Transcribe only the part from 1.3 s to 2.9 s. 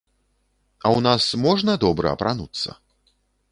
можна добра апрануцца?